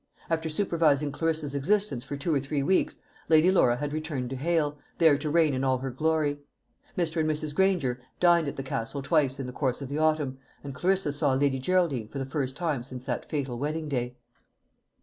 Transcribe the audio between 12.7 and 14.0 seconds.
since that fatal wedding